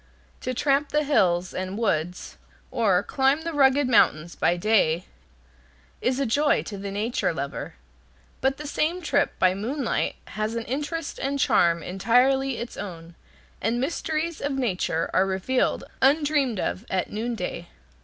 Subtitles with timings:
[0.39, 2.35] To tramp the hills and woods,
[2.71, 5.05] or climb the rugged mountains by day,
[6.01, 7.75] is a joy to the nature lover.
[8.41, 13.13] But the same trip by moonlight has an interest and charm entirely its own,
[13.61, 17.67] and mysteries of nature are revealed undreamed of at noonday.